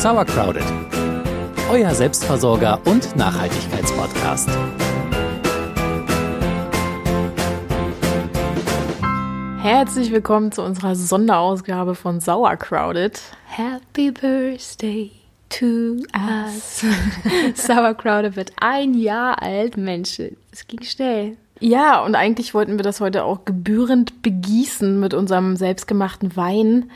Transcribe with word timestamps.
Sauercrowded, 0.00 0.64
euer 1.70 1.90
Selbstversorger 1.90 2.80
und 2.86 3.14
Nachhaltigkeitspodcast. 3.16 4.48
Herzlich 9.60 10.10
willkommen 10.10 10.52
zu 10.52 10.62
unserer 10.62 10.94
Sonderausgabe 10.94 11.94
von 11.94 12.18
Sauercrowded. 12.18 13.20
Happy 13.44 14.10
Birthday 14.10 15.10
to 15.50 15.96
us. 16.16 16.82
Sauercrowded 17.54 18.36
wird 18.36 18.52
ein 18.58 18.94
Jahr 18.94 19.42
alt, 19.42 19.76
Mensch. 19.76 20.18
Es 20.50 20.66
ging 20.66 20.82
schnell. 20.82 21.36
Ja, 21.58 22.02
und 22.02 22.14
eigentlich 22.14 22.54
wollten 22.54 22.78
wir 22.78 22.84
das 22.84 23.02
heute 23.02 23.24
auch 23.24 23.44
gebührend 23.44 24.22
begießen 24.22 24.98
mit 24.98 25.12
unserem 25.12 25.56
selbstgemachten 25.56 26.36
Wein. 26.36 26.90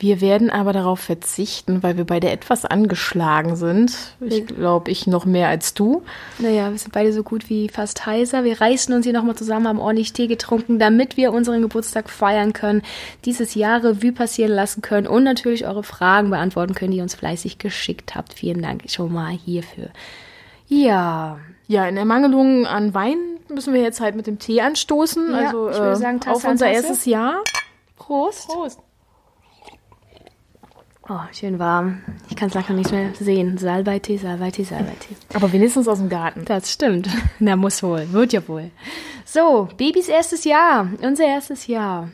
Wir 0.00 0.20
werden 0.20 0.48
aber 0.48 0.72
darauf 0.72 1.00
verzichten, 1.00 1.82
weil 1.82 1.96
wir 1.96 2.04
beide 2.04 2.30
etwas 2.30 2.64
angeschlagen 2.64 3.56
sind. 3.56 4.14
Ich 4.20 4.46
glaube, 4.46 4.92
ich 4.92 5.08
noch 5.08 5.24
mehr 5.24 5.48
als 5.48 5.74
du. 5.74 6.02
Naja, 6.38 6.70
wir 6.70 6.78
sind 6.78 6.92
beide 6.92 7.12
so 7.12 7.24
gut 7.24 7.50
wie 7.50 7.68
fast 7.68 8.06
heiser. 8.06 8.44
Wir 8.44 8.60
reißen 8.60 8.94
uns 8.94 9.04
hier 9.04 9.12
nochmal 9.12 9.34
zusammen, 9.34 9.66
haben 9.66 9.80
ordentlich 9.80 10.12
Tee 10.12 10.28
getrunken, 10.28 10.78
damit 10.78 11.16
wir 11.16 11.32
unseren 11.32 11.62
Geburtstag 11.62 12.10
feiern 12.10 12.52
können, 12.52 12.82
dieses 13.24 13.56
Jahr 13.56 13.82
Revue 13.82 14.12
passieren 14.12 14.52
lassen 14.52 14.82
können 14.82 15.08
und 15.08 15.24
natürlich 15.24 15.66
eure 15.66 15.82
Fragen 15.82 16.30
beantworten 16.30 16.74
können, 16.74 16.92
die 16.92 16.98
ihr 16.98 17.02
uns 17.02 17.16
fleißig 17.16 17.58
geschickt 17.58 18.14
habt. 18.14 18.34
Vielen 18.34 18.62
Dank 18.62 18.88
schon 18.88 19.12
mal 19.12 19.32
hierfür. 19.32 19.88
Ja. 20.68 21.40
Ja, 21.66 21.88
in 21.88 21.96
Ermangelung 21.96 22.66
an 22.66 22.94
Wein 22.94 23.18
müssen 23.48 23.74
wir 23.74 23.82
jetzt 23.82 24.00
halt 24.00 24.14
mit 24.14 24.28
dem 24.28 24.38
Tee 24.38 24.60
anstoßen. 24.60 25.32
Ja, 25.32 25.38
also 25.38 25.70
ich 25.70 25.76
würde 25.76 25.92
äh, 25.92 25.96
sagen, 25.96 26.20
Tasse 26.20 26.36
auf 26.36 26.44
unser 26.44 26.66
Tasse. 26.66 26.76
erstes 26.76 27.04
Jahr. 27.04 27.42
Prost. 27.96 28.46
Prost. 28.46 28.78
Oh, 31.10 31.20
schön 31.32 31.58
warm. 31.58 32.02
Ich 32.28 32.36
kann 32.36 32.48
es 32.48 32.54
langsam 32.54 32.76
nicht 32.76 32.92
mehr 32.92 33.14
sehen. 33.14 33.56
Salbeitee, 33.56 34.18
Salbeitee, 34.18 34.64
Salbeitee. 34.64 35.16
Aber 35.32 35.50
wenigstens 35.54 35.88
aus 35.88 36.00
dem 36.00 36.10
Garten. 36.10 36.44
Das 36.44 36.70
stimmt. 36.70 37.08
Na, 37.38 37.56
muss 37.56 37.82
wohl. 37.82 38.12
Wird 38.12 38.34
ja 38.34 38.46
wohl. 38.46 38.70
So, 39.24 39.70
Babys 39.78 40.08
erstes 40.08 40.44
Jahr. 40.44 40.86
Unser 41.00 41.24
erstes 41.24 41.66
Jahr. 41.66 42.10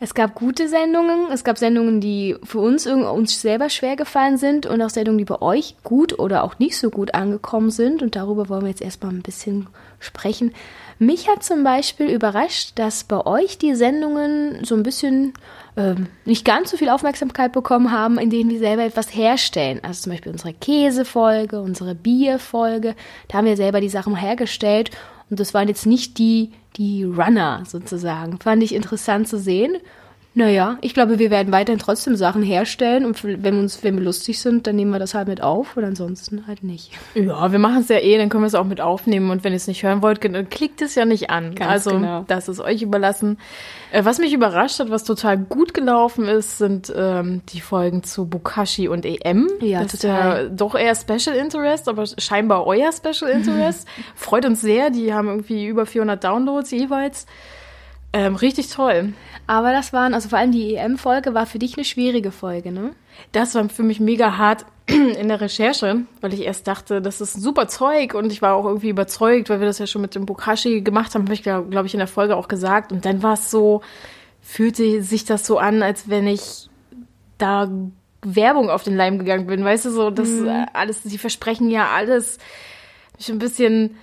Es 0.00 0.14
gab 0.14 0.34
gute 0.34 0.70
Sendungen. 0.70 1.30
Es 1.32 1.44
gab 1.44 1.58
Sendungen, 1.58 2.00
die 2.00 2.34
für 2.44 2.60
uns, 2.60 2.86
uns 2.86 3.42
selber 3.42 3.68
schwer 3.68 3.94
gefallen 3.94 4.38
sind 4.38 4.64
und 4.64 4.80
auch 4.80 4.90
Sendungen, 4.90 5.18
die 5.18 5.24
bei 5.26 5.42
euch 5.42 5.76
gut 5.84 6.18
oder 6.18 6.44
auch 6.44 6.58
nicht 6.58 6.78
so 6.78 6.88
gut 6.88 7.12
angekommen 7.12 7.70
sind. 7.70 8.02
Und 8.02 8.16
darüber 8.16 8.48
wollen 8.48 8.62
wir 8.62 8.70
jetzt 8.70 8.80
erstmal 8.80 9.12
ein 9.12 9.22
bisschen 9.22 9.66
sprechen. 10.00 10.54
Mich 10.98 11.28
hat 11.28 11.42
zum 11.42 11.62
Beispiel 11.62 12.08
überrascht, 12.08 12.72
dass 12.76 13.04
bei 13.04 13.26
euch 13.26 13.58
die 13.58 13.74
Sendungen 13.74 14.64
so 14.64 14.74
ein 14.76 14.82
bisschen 14.82 15.34
ähm, 15.76 16.06
nicht 16.24 16.44
ganz 16.44 16.70
so 16.70 16.76
viel 16.76 16.88
Aufmerksamkeit 16.88 17.52
bekommen 17.52 17.90
haben, 17.90 18.18
in 18.18 18.30
denen 18.30 18.50
wir 18.50 18.58
selber 18.58 18.84
etwas 18.84 19.14
herstellen. 19.14 19.80
Also 19.82 20.02
zum 20.02 20.12
Beispiel 20.12 20.32
unsere 20.32 20.52
Käsefolge, 20.52 21.60
unsere 21.60 21.94
Bierfolge. 21.94 22.94
Da 23.28 23.38
haben 23.38 23.46
wir 23.46 23.56
selber 23.56 23.80
die 23.80 23.88
Sachen 23.88 24.14
hergestellt. 24.14 24.90
Und 25.30 25.40
das 25.40 25.54
waren 25.54 25.68
jetzt 25.68 25.86
nicht 25.86 26.18
die, 26.18 26.52
die 26.76 27.04
Runner 27.04 27.62
sozusagen. 27.66 28.38
Fand 28.38 28.62
ich 28.62 28.74
interessant 28.74 29.26
zu 29.26 29.38
sehen. 29.38 29.76
Naja, 30.36 30.78
ich 30.80 30.94
glaube, 30.94 31.20
wir 31.20 31.30
werden 31.30 31.52
weiterhin 31.52 31.78
trotzdem 31.78 32.16
Sachen 32.16 32.42
herstellen 32.42 33.06
und 33.06 33.22
wenn, 33.22 33.56
uns, 33.56 33.84
wenn 33.84 33.96
wir 33.96 34.02
lustig 34.02 34.40
sind, 34.40 34.66
dann 34.66 34.74
nehmen 34.74 34.90
wir 34.90 34.98
das 34.98 35.14
halt 35.14 35.28
mit 35.28 35.40
auf 35.40 35.76
und 35.76 35.84
ansonsten 35.84 36.48
halt 36.48 36.64
nicht. 36.64 36.90
Ja, 37.14 37.52
wir 37.52 37.60
machen 37.60 37.82
es 37.82 37.88
ja 37.88 37.98
eh, 37.98 38.18
dann 38.18 38.30
können 38.30 38.42
wir 38.42 38.48
es 38.48 38.56
auch 38.56 38.64
mit 38.64 38.80
aufnehmen. 38.80 39.30
Und 39.30 39.44
wenn 39.44 39.52
ihr 39.52 39.58
es 39.58 39.68
nicht 39.68 39.84
hören 39.84 40.02
wollt, 40.02 40.24
dann 40.24 40.48
klickt 40.50 40.82
es 40.82 40.96
ja 40.96 41.04
nicht 41.04 41.30
an. 41.30 41.54
Ganz 41.54 41.70
also, 41.70 41.90
genau. 41.90 42.24
das 42.26 42.48
ist 42.48 42.58
euch 42.58 42.82
überlassen. 42.82 43.38
Äh, 43.92 44.04
was 44.04 44.18
mich 44.18 44.32
überrascht 44.32 44.80
hat, 44.80 44.90
was 44.90 45.04
total 45.04 45.38
gut 45.38 45.72
gelaufen 45.72 46.26
ist, 46.26 46.58
sind 46.58 46.92
ähm, 46.96 47.42
die 47.50 47.60
Folgen 47.60 48.02
zu 48.02 48.26
Bukashi 48.26 48.88
und 48.88 49.06
EM. 49.06 49.48
Ja, 49.60 49.84
das 49.84 50.00
total. 50.00 50.42
ist 50.42 50.48
ja 50.48 50.48
doch 50.48 50.74
eher 50.74 50.96
Special 50.96 51.36
Interest, 51.36 51.88
aber 51.88 52.06
scheinbar 52.18 52.66
euer 52.66 52.90
Special 52.90 53.30
Interest. 53.30 53.86
Freut 54.16 54.44
uns 54.46 54.60
sehr. 54.60 54.90
Die 54.90 55.14
haben 55.14 55.28
irgendwie 55.28 55.66
über 55.66 55.86
400 55.86 56.24
Downloads 56.24 56.72
jeweils. 56.72 57.26
Ähm, 58.14 58.36
richtig 58.36 58.70
toll. 58.70 59.12
Aber 59.48 59.72
das 59.72 59.92
waren, 59.92 60.14
also 60.14 60.28
vor 60.28 60.38
allem 60.38 60.52
die 60.52 60.76
EM-Folge 60.76 61.34
war 61.34 61.46
für 61.46 61.58
dich 61.58 61.76
eine 61.76 61.84
schwierige 61.84 62.30
Folge, 62.30 62.70
ne? 62.70 62.92
Das 63.32 63.56
war 63.56 63.68
für 63.68 63.82
mich 63.82 63.98
mega 63.98 64.38
hart 64.38 64.64
in 64.86 65.26
der 65.26 65.40
Recherche, 65.40 66.02
weil 66.20 66.32
ich 66.32 66.42
erst 66.42 66.68
dachte, 66.68 67.02
das 67.02 67.20
ist 67.20 67.34
super 67.34 67.66
Zeug 67.66 68.14
und 68.14 68.30
ich 68.30 68.40
war 68.40 68.54
auch 68.54 68.66
irgendwie 68.66 68.88
überzeugt, 68.88 69.50
weil 69.50 69.58
wir 69.58 69.66
das 69.66 69.80
ja 69.80 69.88
schon 69.88 70.00
mit 70.00 70.14
dem 70.14 70.26
Bokashi 70.26 70.80
gemacht 70.80 71.14
haben, 71.14 71.24
habe 71.24 71.34
ich 71.34 71.42
glaube 71.42 71.68
glaub 71.70 71.86
ich 71.86 71.94
in 71.94 71.98
der 71.98 72.06
Folge 72.06 72.36
auch 72.36 72.46
gesagt 72.46 72.92
und 72.92 73.04
dann 73.04 73.22
war 73.24 73.34
es 73.34 73.50
so, 73.50 73.82
fühlte 74.40 75.02
sich 75.02 75.24
das 75.24 75.44
so 75.44 75.58
an, 75.58 75.82
als 75.82 76.08
wenn 76.08 76.28
ich 76.28 76.70
da 77.36 77.68
Werbung 78.22 78.70
auf 78.70 78.84
den 78.84 78.96
Leim 78.96 79.18
gegangen 79.18 79.48
bin, 79.48 79.64
weißt 79.64 79.86
du, 79.86 79.90
so 79.90 80.10
das 80.10 80.30
äh, 80.30 80.66
alles, 80.72 81.02
sie 81.02 81.18
versprechen 81.18 81.68
ja 81.68 81.88
alles, 81.88 82.38
mich 83.18 83.28
ein 83.28 83.40
bisschen 83.40 83.96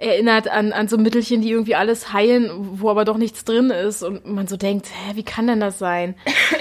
erinnert 0.00 0.48
an, 0.48 0.72
an 0.72 0.88
so 0.88 0.96
Mittelchen, 0.96 1.42
die 1.42 1.50
irgendwie 1.50 1.74
alles 1.74 2.12
heilen, 2.12 2.50
wo 2.80 2.88
aber 2.88 3.04
doch 3.04 3.18
nichts 3.18 3.44
drin 3.44 3.70
ist 3.70 4.02
und 4.02 4.26
man 4.26 4.46
so 4.46 4.56
denkt, 4.56 4.86
hä, 4.86 5.12
wie 5.14 5.22
kann 5.22 5.46
denn 5.46 5.60
das 5.60 5.78
sein? 5.78 6.14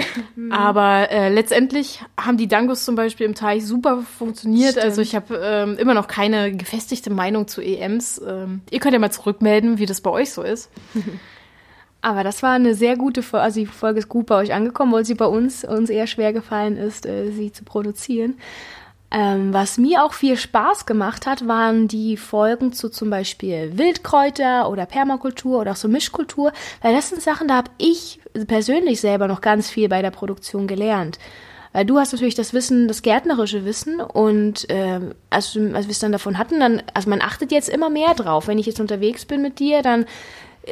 aber 0.52 1.10
äh, 1.10 1.30
letztendlich 1.30 2.02
haben 2.20 2.38
die 2.38 2.48
Dangos 2.48 2.84
zum 2.84 2.96
Beispiel 2.96 3.26
im 3.26 3.36
Teich 3.36 3.66
super 3.66 4.04
funktioniert. 4.18 4.72
Stimmt. 4.72 4.86
Also 4.86 5.02
ich 5.02 5.16
habe 5.16 5.40
ähm, 5.42 5.78
immer 5.78 5.94
noch 5.94 6.08
keine 6.08 6.52
gefestigte 6.52 7.10
Meinung 7.10 7.48
zu 7.48 7.62
EMs. 7.62 8.22
Ähm, 8.26 8.62
ihr 8.70 8.80
könnt 8.80 8.94
ja 8.94 9.00
mal 9.00 9.12
zurückmelden, 9.12 9.80
wie 9.80 9.86
das 9.86 10.02
bei 10.02 10.12
euch 10.12 10.32
so 10.32 10.42
ist. 10.42 10.70
Aber 12.02 12.24
das 12.24 12.44
war 12.44 12.54
eine 12.54 12.76
sehr 12.76 12.96
gute 12.96 13.22
Folge, 13.22 13.44
also 13.44 13.60
die 13.60 13.66
Folge 13.66 14.00
ist 14.00 14.08
gut 14.08 14.26
bei 14.28 14.36
euch 14.36 14.54
angekommen, 14.54 14.94
weil 14.94 15.04
sie 15.04 15.16
bei 15.16 15.26
uns, 15.26 15.66
uns 15.66 15.90
eher 15.90 16.08
schwer 16.08 16.32
gefallen 16.32 16.78
ist, 16.78 17.06
äh, 17.06 17.32
sie 17.32 17.52
zu 17.52 17.66
produzieren. 17.66 18.36
Ähm, 19.12 19.54
was 19.54 19.80
mir 19.80 20.04
auch 20.04 20.14
viel 20.14 20.38
Spaß 20.38 20.86
gemacht 20.86 21.26
hat, 21.26 21.48
waren 21.48 21.88
die 21.88 22.16
Folgen 22.16 22.74
zu 22.74 22.90
zum 22.90 23.10
Beispiel 23.10 23.76
Wildkräuter 23.76 24.70
oder 24.70 24.86
Permakultur 24.86 25.60
oder 25.60 25.72
auch 25.72 25.76
so 25.78 25.88
Mischkultur, 25.88 26.52
weil 26.82 26.94
das 26.94 27.10
sind 27.10 27.22
Sachen, 27.22 27.48
da 27.48 27.56
habe 27.56 27.72
ich 27.80 28.20
persönlich 28.48 29.02
selber 29.02 29.28
noch 29.28 29.42
ganz 29.42 29.70
viel 29.70 29.90
bei 29.90 30.04
der 30.04 30.12
Produktion 30.12 30.68
gelernt. 30.68 31.18
Weil 31.74 31.86
du 31.86 31.98
hast 32.00 32.12
natürlich 32.12 32.36
das 32.36 32.54
Wissen, 32.54 32.88
das 32.88 33.02
gärtnerische 33.02 33.66
Wissen 33.66 34.00
und 34.00 34.66
ähm, 34.70 35.14
als, 35.30 35.58
als 35.74 35.86
wir 35.86 35.92
es 35.92 36.00
dann 36.00 36.12
davon 36.12 36.38
hatten, 36.38 36.60
dann, 36.60 36.82
also 36.94 37.10
man 37.10 37.22
achtet 37.22 37.52
jetzt 37.52 37.70
immer 37.70 37.90
mehr 37.90 38.14
drauf. 38.16 38.48
Wenn 38.48 38.58
ich 38.58 38.66
jetzt 38.66 38.80
unterwegs 38.80 39.26
bin 39.26 39.42
mit 39.42 39.60
dir, 39.60 39.82
dann 39.84 40.04
äh, 40.04 40.06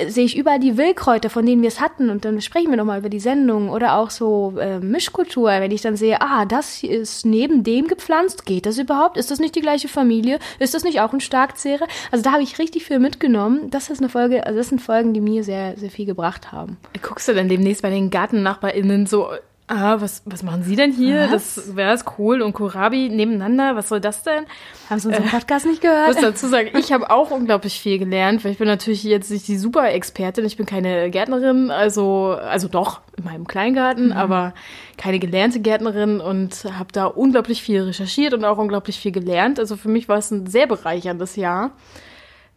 sehe 0.07 0.25
ich 0.25 0.37
überall 0.37 0.59
die 0.59 0.77
Wildkräuter, 0.77 1.29
von 1.29 1.45
denen 1.45 1.61
wir 1.61 1.69
es 1.69 1.79
hatten 1.79 2.09
und 2.09 2.25
dann 2.25 2.41
sprechen 2.41 2.69
wir 2.69 2.77
nochmal 2.77 2.99
über 2.99 3.09
die 3.09 3.19
Sendung 3.19 3.69
oder 3.69 3.97
auch 3.97 4.09
so 4.09 4.53
äh, 4.59 4.79
Mischkultur, 4.79 5.49
wenn 5.49 5.71
ich 5.71 5.81
dann 5.81 5.95
sehe, 5.95 6.21
ah, 6.21 6.45
das 6.45 6.83
ist 6.83 7.25
neben 7.25 7.63
dem 7.63 7.87
gepflanzt, 7.87 8.45
geht 8.45 8.65
das 8.65 8.77
überhaupt? 8.77 9.17
Ist 9.17 9.31
das 9.31 9.39
nicht 9.39 9.55
die 9.55 9.61
gleiche 9.61 9.87
Familie? 9.87 10.39
Ist 10.59 10.73
das 10.73 10.83
nicht 10.83 11.01
auch 11.01 11.13
ein 11.13 11.21
Starkzehre? 11.21 11.87
Also 12.11 12.23
da 12.23 12.33
habe 12.33 12.43
ich 12.43 12.59
richtig 12.59 12.85
viel 12.85 12.99
mitgenommen. 12.99 13.69
Das 13.69 13.89
ist 13.89 13.99
eine 13.99 14.09
Folge, 14.09 14.45
also 14.45 14.57
das 14.57 14.69
sind 14.69 14.81
Folgen, 14.81 15.13
die 15.13 15.21
mir 15.21 15.43
sehr, 15.43 15.77
sehr 15.77 15.89
viel 15.89 16.05
gebracht 16.05 16.51
haben. 16.51 16.77
Guckst 17.01 17.27
du 17.27 17.33
dann 17.33 17.49
demnächst 17.49 17.81
bei 17.81 17.89
den 17.89 18.09
GartennachbarInnen 18.09 19.07
so, 19.07 19.29
ah, 19.67 19.99
was, 19.99 20.21
was 20.25 20.43
machen 20.43 20.63
sie 20.63 20.75
denn 20.75 20.91
hier? 20.91 21.27
Was? 21.29 21.55
Das 21.55 21.75
wäre 21.75 21.91
das 21.91 22.05
Kohl 22.05 22.41
und 22.41 22.53
Kohlrabi 22.53 23.09
nebeneinander. 23.09 23.75
Was 23.75 23.89
soll 23.89 23.99
das 23.99 24.23
denn? 24.23 24.45
Haben 24.89 24.99
Sie 24.99 25.09
unseren 25.09 25.25
Podcast 25.27 25.65
nicht 25.65 25.75
Ich 25.75 25.81
gehört? 25.81 26.07
muss 26.13 26.21
dazu 26.21 26.47
sagen, 26.47 26.69
ich 26.79 26.91
habe 26.91 27.09
auch 27.09 27.31
unglaublich 27.31 27.79
viel 27.79 27.99
gelernt, 27.99 28.43
weil 28.43 28.51
ich 28.51 28.57
bin 28.57 28.67
natürlich 28.67 29.03
jetzt 29.03 29.29
nicht 29.29 29.47
die 29.47 29.57
super 29.57 29.91
Expertin. 29.91 30.45
Ich 30.45 30.57
bin 30.57 30.65
keine 30.65 31.09
Gärtnerin, 31.11 31.69
also, 31.69 32.37
also 32.41 32.67
doch 32.67 33.01
in 33.17 33.25
meinem 33.25 33.47
Kleingarten, 33.47 34.11
aber 34.13 34.53
keine 34.97 35.19
gelernte 35.19 35.59
Gärtnerin 35.59 36.21
und 36.21 36.65
habe 36.77 36.91
da 36.91 37.05
unglaublich 37.05 37.61
viel 37.61 37.81
recherchiert 37.83 38.33
und 38.33 38.45
auch 38.45 38.57
unglaublich 38.57 38.99
viel 38.99 39.11
gelernt. 39.11 39.59
Also 39.59 39.75
für 39.75 39.89
mich 39.89 40.07
war 40.07 40.17
es 40.17 40.31
ein 40.31 40.47
sehr 40.47 40.67
bereicherndes 40.67 41.35
Jahr. 41.35 41.71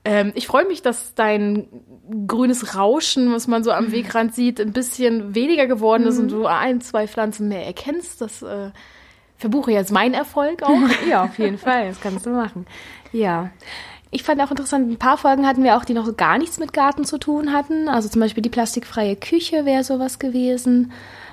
Ähm, 0.04 0.32
ich 0.34 0.46
freue 0.46 0.66
mich, 0.66 0.82
dass 0.82 1.14
dein 1.14 1.68
grünes 2.26 2.74
Rauschen, 2.76 3.32
was 3.32 3.46
man 3.46 3.62
so 3.62 3.72
am 3.72 3.92
Wegrand 3.92 4.34
sieht, 4.34 4.60
ein 4.60 4.72
bisschen 4.72 5.34
weniger 5.34 5.66
geworden 5.66 6.06
ist 6.06 6.18
und 6.18 6.30
du 6.30 6.46
ein, 6.46 6.80
zwei 6.80 7.06
Pflanzen 7.06 7.48
mehr 7.48 7.66
erkennst. 7.66 8.20
Das 8.20 8.42
äh, 8.42 8.70
verbuche 9.36 9.72
jetzt 9.72 9.92
mein 9.92 10.14
Erfolg 10.14 10.62
auch. 10.62 10.78
ja, 11.08 11.24
auf 11.24 11.38
jeden 11.38 11.58
Fall. 11.58 11.88
Das 11.88 12.00
kannst 12.00 12.26
du 12.26 12.30
machen. 12.30 12.66
Ja. 13.12 13.50
Ich 14.10 14.22
fand 14.24 14.40
auch 14.40 14.50
interessant, 14.50 14.90
ein 14.90 14.98
paar 14.98 15.18
Folgen 15.18 15.46
hatten 15.46 15.62
wir 15.62 15.76
auch, 15.76 15.84
die 15.84 15.94
noch 15.94 16.06
so 16.06 16.14
gar 16.14 16.36
nichts 16.38 16.58
mit 16.58 16.72
Garten 16.72 17.04
zu 17.04 17.18
tun 17.18 17.52
hatten. 17.52 17.88
Also 17.88 18.08
zum 18.08 18.20
Beispiel 18.20 18.42
die 18.42 18.48
plastikfreie 18.48 19.16
Küche 19.16 19.64
wäre 19.64 19.84
sowas 19.84 20.18
gewesen. 20.18 20.92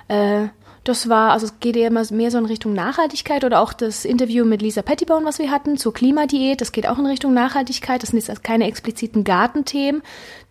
Äh, 0.10 0.48
das 0.88 1.10
war, 1.10 1.32
also 1.32 1.48
es 1.48 1.60
geht 1.60 1.76
eher 1.76 1.92
mehr 1.92 2.32
so 2.32 2.38
in 2.38 2.46
Richtung 2.46 2.74
Nachhaltigkeit 2.74 3.44
oder 3.44 3.60
auch 3.60 3.74
das 3.74 4.06
Interview 4.06 4.46
mit 4.46 4.62
Lisa 4.62 4.82
Pettibone, 4.82 5.26
was 5.26 5.40
wir 5.40 5.52
hatten, 5.52 5.78
zur 5.78 5.94
Klimadiät, 5.94 6.62
das 6.62 6.72
geht 6.72 6.88
auch 6.88 6.98
in 6.98 7.06
Richtung 7.06 7.34
Nachhaltigkeit. 7.34 8.02
Das 8.02 8.10
sind 8.12 8.26
jetzt 8.26 8.44
keine 8.44 8.68
expliziten 8.68 9.24
Gartenthemen. 9.24 10.02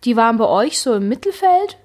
Die 0.03 0.15
waren 0.15 0.37
bei 0.37 0.45
euch 0.45 0.79
so 0.79 0.93
im 0.93 1.09
Mittelfeld. 1.09 1.77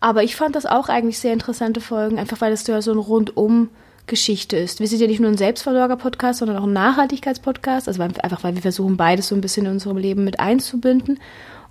Aber 0.00 0.22
ich 0.22 0.34
fand 0.34 0.56
das 0.56 0.64
auch 0.64 0.88
eigentlich 0.88 1.18
sehr 1.18 1.34
interessante 1.34 1.82
Folgen, 1.82 2.18
einfach 2.18 2.40
weil 2.40 2.54
es 2.54 2.66
ja 2.66 2.80
so 2.80 2.90
ein 2.90 2.98
rundum 2.98 3.68
Geschichte 4.06 4.56
ist. 4.56 4.80
Wir 4.80 4.88
sind 4.88 5.00
ja 5.00 5.06
nicht 5.06 5.20
nur 5.20 5.30
ein 5.30 5.36
Selbstversorger-Podcast, 5.36 6.38
sondern 6.38 6.56
auch 6.56 6.64
ein 6.64 6.72
Nachhaltigkeitspodcast. 6.72 7.86
Also 7.86 8.02
einfach, 8.02 8.42
weil 8.42 8.54
wir 8.54 8.62
versuchen, 8.62 8.96
beides 8.96 9.28
so 9.28 9.34
ein 9.34 9.42
bisschen 9.42 9.66
in 9.66 9.72
unserem 9.72 9.98
Leben 9.98 10.24
mit 10.24 10.40
einzubinden. 10.40 11.20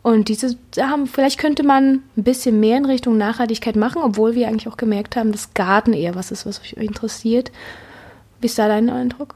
Und 0.02 0.30
diese 0.30 0.58
haben, 0.80 1.08
vielleicht 1.08 1.40
könnte 1.40 1.64
man 1.64 2.04
ein 2.16 2.24
bisschen 2.24 2.60
mehr 2.60 2.78
in 2.78 2.86
Richtung 2.86 3.18
Nachhaltigkeit 3.18 3.76
machen, 3.76 4.02
obwohl 4.02 4.34
wir 4.34 4.48
eigentlich 4.48 4.70
auch 4.70 4.78
gemerkt 4.78 5.16
haben, 5.16 5.32
dass 5.32 5.54
Garten 5.54 5.94
eher 5.94 6.16
was 6.16 6.32
ist, 6.32 6.46
was 6.46 6.62
euch 6.62 6.74
interessiert. 6.74 7.52
Wie 8.40 8.48
ist 8.48 8.58
da 8.58 8.68
dein 8.68 8.90
Eindruck? 8.90 9.36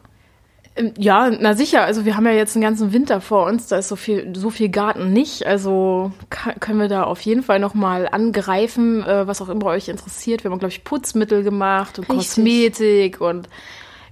Ähm, 0.76 0.94
ja, 0.98 1.30
na 1.30 1.54
sicher. 1.54 1.84
Also 1.84 2.06
wir 2.06 2.16
haben 2.16 2.26
ja 2.26 2.32
jetzt 2.32 2.56
einen 2.56 2.64
ganzen 2.64 2.94
Winter 2.94 3.22
vor 3.22 3.46
uns. 3.46 3.68
Da 3.68 3.78
ist 3.78 3.90
so 3.90 3.96
viel, 3.96 4.34
so 4.36 4.50
viel 4.50 4.70
Garten 4.70 5.12
nicht. 5.12 5.46
Also 5.46 6.12
können 6.60 6.80
wir 6.80 6.88
da 6.88 7.04
auf 7.04 7.22
jeden 7.22 7.44
Fall 7.44 7.60
noch 7.60 7.74
mal 7.74 8.08
angreifen, 8.08 9.04
äh, 9.04 9.28
was 9.28 9.42
auch 9.42 9.50
immer 9.50 9.66
euch 9.66 9.90
interessiert. 9.90 10.44
Wir 10.44 10.52
haben, 10.52 10.60
glaube 10.60 10.72
ich, 10.72 10.84
Putzmittel 10.84 11.44
gemacht 11.44 12.00
und 12.00 12.10
Richtig. 12.10 12.18
Kosmetik 12.18 13.22
und 13.22 13.50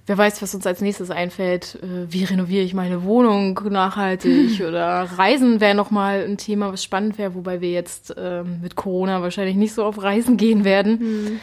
wer 0.05 0.17
weiß, 0.17 0.41
was 0.41 0.55
uns 0.55 0.67
als 0.67 0.81
nächstes 0.81 1.11
einfällt. 1.11 1.79
Äh, 1.81 2.11
wie 2.11 2.23
renoviere 2.23 2.63
ich 2.63 2.73
meine 2.73 3.03
Wohnung 3.03 3.59
nachhaltig 3.69 4.61
oder 4.67 5.09
Reisen 5.17 5.61
wäre 5.61 5.75
noch 5.75 5.91
mal 5.91 6.23
ein 6.23 6.37
Thema, 6.37 6.71
was 6.71 6.83
spannend 6.83 7.17
wäre, 7.17 7.35
wobei 7.35 7.61
wir 7.61 7.71
jetzt 7.71 8.15
äh, 8.17 8.43
mit 8.43 8.75
Corona 8.75 9.21
wahrscheinlich 9.21 9.55
nicht 9.55 9.73
so 9.73 9.83
auf 9.83 10.01
Reisen 10.01 10.37
gehen 10.37 10.63
werden. 10.63 10.99
Mhm 10.99 11.39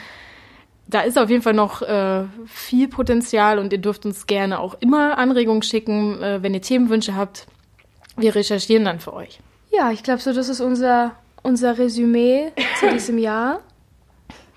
da 0.89 1.03
ist 1.03 1.19
auf 1.19 1.29
jeden 1.29 1.43
Fall 1.43 1.53
noch 1.53 1.83
äh, 1.83 2.25
viel 2.47 2.89
Potenzial 2.89 3.59
und 3.59 3.73
ihr 3.73 3.79
dürft 3.79 4.07
uns 4.07 4.27
gerne 4.27 4.59
auch 4.59 4.75
immer 4.81 5.19
Anregungen 5.19 5.63
schicken, 5.63 6.21
äh, 6.23 6.43
wenn 6.43 6.55
ihr 6.55 6.63
Themenwünsche 6.63 7.15
habt. 7.15 7.47
Wir 8.17 8.35
recherchieren 8.35 8.85
dann 8.87 8.99
für 8.99 9.13
euch. 9.13 9.39
Ja, 9.71 9.93
ich 9.93 10.03
glaube 10.03 10.21
so, 10.21 10.33
das 10.33 10.49
ist 10.49 10.61
unser, 10.61 11.15
unser 11.43 11.79
Resümee 11.79 12.53
zu 12.81 12.89
diesem 12.93 13.19
Jahr. 13.19 13.61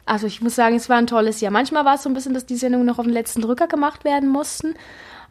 Also 0.06 0.28
ich 0.28 0.42
muss 0.42 0.56
sagen, 0.56 0.76
es 0.76 0.90
war 0.90 0.98
ein 0.98 1.08
tolles 1.08 1.42
Jahr. 1.42 1.52
Manchmal 1.52 1.86
war 1.86 1.96
es 1.96 2.04
so 2.04 2.10
ein 2.10 2.14
bisschen, 2.14 2.34
dass 2.34 2.46
die 2.46 2.56
Sendungen 2.56 2.88
noch 2.88 3.00
auf 3.00 3.06
den 3.06 3.14
letzten 3.14 3.42
Drücker 3.42 3.68
gemacht 3.68 4.04
werden 4.04 4.30
mussten 4.30 4.76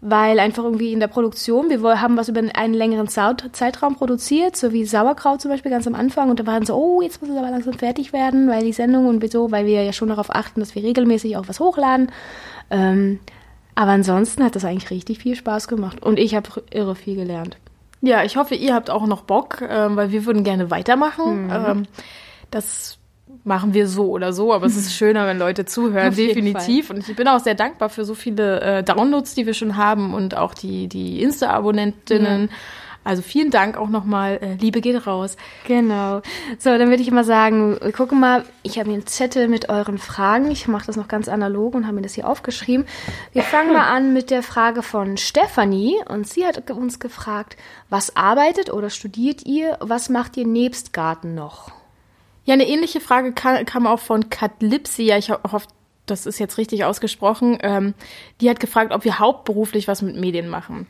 weil 0.01 0.39
einfach 0.39 0.65
irgendwie 0.65 0.93
in 0.93 1.01
der 1.01 1.09
Produktion, 1.09 1.69
wir 1.69 2.01
haben 2.01 2.17
was 2.17 2.29
über 2.29 2.41
einen 2.41 2.75
längeren 2.75 3.09
Zeitraum 3.09 3.97
produziert, 3.97 4.57
so 4.57 4.73
wie 4.73 4.87
Sauerkraut 4.87 5.43
zum 5.43 5.51
Beispiel 5.51 5.71
ganz 5.71 5.87
am 5.87 5.95
Anfang 5.95 6.31
und 6.31 6.41
da 6.41 6.47
waren 6.47 6.65
so, 6.65 6.75
oh, 6.75 7.03
jetzt 7.03 7.21
muss 7.21 7.31
es 7.31 7.37
aber 7.37 7.51
langsam 7.51 7.75
fertig 7.75 8.13
werden, 8.13 8.49
weil 8.49 8.65
die 8.65 8.73
Sendung 8.73 9.07
und 9.07 9.31
so, 9.31 9.51
weil 9.51 9.67
wir 9.67 9.83
ja 9.83 9.93
schon 9.93 10.09
darauf 10.09 10.35
achten, 10.35 10.61
dass 10.61 10.75
wir 10.75 10.83
regelmäßig 10.83 11.37
auch 11.37 11.49
was 11.49 11.61
hochladen. 11.61 12.11
Ähm, 12.71 13.21
aber 13.75 13.93
ansonsten 13.93 14.43
hat 14.43 14.57
das 14.57 14.65
eigentlich 14.65 14.91
richtig 14.91 15.19
viel 15.19 15.37
Spaß 15.37 15.69
gemacht 15.69 16.03
und 16.03 16.19
ich 16.19 16.35
habe 16.35 16.49
irre 16.71 16.95
viel 16.95 17.17
gelernt. 17.17 17.59
Ja, 18.01 18.25
ich 18.25 18.39
hoffe, 18.39 18.55
ihr 18.55 18.75
habt 18.75 18.89
auch 18.89 19.07
noch 19.07 19.23
Bock, 19.23 19.61
äh, 19.61 19.95
weil 19.95 20.11
wir 20.11 20.25
würden 20.25 20.45
gerne 20.45 20.71
weitermachen. 20.71 21.45
Mhm. 21.45 21.51
Ähm, 21.51 21.83
das 22.51 23.00
machen 23.45 23.75
wir 23.75 23.87
so 23.87 24.11
oder 24.11 24.33
so, 24.33 24.53
aber 24.53 24.67
es 24.67 24.77
ist 24.77 24.93
schöner, 24.97 25.27
wenn 25.27 25.39
Leute 25.39 25.65
zuhören, 25.65 26.15
definitiv. 26.15 26.91
Und 26.91 27.09
ich 27.09 27.17
bin 27.17 27.29
auch 27.29 27.41
sehr 27.41 27.55
dankbar 27.55 27.89
für 27.89 28.05
so 28.05 28.15
viele 28.15 28.61
äh, 28.61 28.83
Downloads, 28.83 29.35
die 29.35 29.47
wir 29.47 29.55
schon 29.55 29.77
haben 29.77 30.15
und 30.15 30.37
auch 30.37 30.55
die, 30.55 30.89
die 30.89 31.23
Insta-Abonnentinnen. 31.23 32.43
Ja. 32.43 32.57
Also 33.03 33.23
vielen 33.23 33.51
Dank 33.51 33.79
auch 33.79 33.89
nochmal. 33.89 34.39
Äh, 34.43 34.55
Liebe 34.57 34.83
geht 34.83 35.07
raus. 35.07 35.37
Genau. 35.67 36.21
So, 36.59 36.77
dann 36.77 36.91
würde 36.91 37.03
ich 37.03 37.09
immer 37.09 37.25
sagen, 37.25 37.79
wir 37.81 37.93
gucken 37.93 38.21
mal, 38.21 38.45
ich 38.63 38.79
habe 38.79 38.91
hier 38.91 38.99
einen 38.99 39.07
Zettel 39.07 39.49
mit 39.49 39.71
euren 39.71 39.97
Fragen. 39.97 40.51
Ich 40.51 40.69
mache 40.69 40.87
das 40.87 40.97
noch 40.97 41.09
ganz 41.09 41.27
analog 41.29 41.75
und 41.75 41.87
habe 41.87 41.97
mir 41.97 42.03
das 42.03 42.15
hier 42.15 42.29
aufgeschrieben. 42.29 42.85
Wir 43.33 43.43
fangen 43.43 43.73
mal 43.73 43.89
an 43.89 44.13
mit 44.13 44.31
der 44.31 44.43
Frage 44.43 44.83
von 44.83 45.17
Stefanie. 45.17 45.97
Und 46.09 46.29
sie 46.29 46.47
hat 46.47 46.71
uns 46.71 47.01
gefragt, 47.01 47.57
was 47.89 48.17
arbeitet 48.17 48.71
oder 48.71 48.91
studiert 48.91 49.47
ihr? 49.47 49.79
Was 49.81 50.11
macht 50.11 50.37
ihr 50.37 50.47
nebst 50.47 50.93
Garten 50.93 51.35
noch? 51.35 51.80
Ja, 52.45 52.55
eine 52.55 52.67
ähnliche 52.69 53.01
Frage 53.01 53.33
kam, 53.33 53.65
kam 53.65 53.87
auch 53.87 54.01
von 54.01 54.27
Ja, 54.99 55.19
Ich 55.19 55.31
hoffe, 55.31 55.69
das 56.07 56.27
ist 56.27 56.39
jetzt 56.39 56.59
richtig 56.59 56.85
ausgesprochen. 56.85 57.59
Ähm, 57.63 57.95
die 58.41 58.51
hat 58.51 58.61
gefragt, 58.61 58.93
ob 58.93 59.05
wir 59.05 59.19
hauptberuflich 59.19 59.89
was 59.89 60.03
mit 60.03 60.17
Medien 60.17 60.49
machen. 60.49 60.87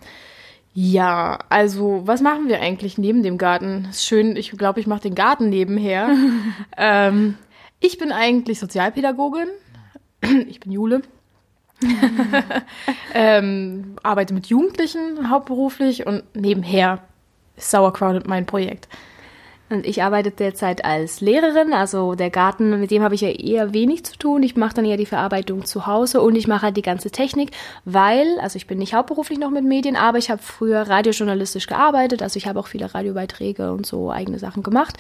Ja, 0.72 1.38
also 1.48 2.02
was 2.04 2.20
machen 2.20 2.48
wir 2.48 2.60
eigentlich 2.60 2.96
neben 2.96 3.22
dem 3.22 3.38
Garten? 3.38 3.88
Ist 3.90 4.04
schön, 4.04 4.36
ich 4.36 4.52
glaube, 4.52 4.78
ich 4.80 4.86
mache 4.86 5.02
den 5.02 5.14
Garten 5.14 5.48
nebenher. 5.48 6.10
ähm, 6.76 7.36
ich 7.80 7.98
bin 7.98 8.12
eigentlich 8.12 8.60
Sozialpädagogin. 8.60 9.48
ich 10.48 10.60
bin 10.60 10.72
Jule. 10.72 11.02
ähm, 13.14 13.96
arbeite 14.02 14.34
mit 14.34 14.46
Jugendlichen 14.46 15.30
hauptberuflich 15.30 16.06
und 16.06 16.22
nebenher 16.34 17.02
ist 17.56 17.70
Sauerkraut 17.70 18.26
mein 18.26 18.46
Projekt. 18.46 18.88
Und 19.70 19.86
ich 19.86 20.02
arbeite 20.02 20.32
derzeit 20.32 20.84
als 20.84 21.20
Lehrerin, 21.20 21.72
also 21.72 22.16
der 22.16 22.30
Garten, 22.30 22.80
mit 22.80 22.90
dem 22.90 23.04
habe 23.04 23.14
ich 23.14 23.20
ja 23.20 23.28
eher 23.28 23.72
wenig 23.72 24.04
zu 24.04 24.18
tun. 24.18 24.42
Ich 24.42 24.56
mache 24.56 24.74
dann 24.74 24.84
eher 24.84 24.96
die 24.96 25.06
Verarbeitung 25.06 25.64
zu 25.64 25.86
Hause 25.86 26.20
und 26.22 26.34
ich 26.34 26.48
mache 26.48 26.62
halt 26.62 26.76
die 26.76 26.82
ganze 26.82 27.12
Technik, 27.12 27.52
weil, 27.84 28.40
also 28.40 28.56
ich 28.56 28.66
bin 28.66 28.78
nicht 28.78 28.94
hauptberuflich 28.94 29.38
noch 29.38 29.50
mit 29.50 29.64
Medien, 29.64 29.94
aber 29.94 30.18
ich 30.18 30.28
habe 30.28 30.42
früher 30.42 30.80
radiojournalistisch 30.80 31.68
gearbeitet, 31.68 32.20
also 32.20 32.36
ich 32.36 32.48
habe 32.48 32.58
auch 32.58 32.66
viele 32.66 32.92
Radiobeiträge 32.92 33.72
und 33.72 33.86
so 33.86 34.10
eigene 34.10 34.40
Sachen 34.40 34.64
gemacht. 34.64 34.98